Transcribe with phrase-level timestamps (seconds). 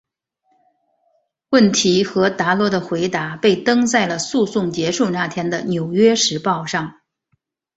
[1.51, 6.99] 问题和达罗的回答被登在了诉讼结束那天的纽约时报上。